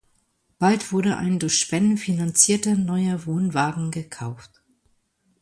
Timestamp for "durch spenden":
1.37-1.95